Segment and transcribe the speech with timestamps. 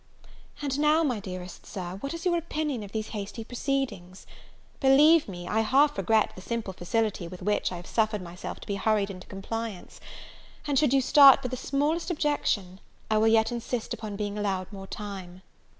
[0.63, 4.25] And now, my dearest Sir, what is your opinion of these hasty proceedings?
[4.79, 8.67] Believe me, I half regret the simple facility with which I have suffered myself to
[8.67, 9.99] be hurried into compliance;
[10.65, 12.79] and, should you start but the smallest objection,
[13.11, 15.43] I will yet insist upon being allowed more time.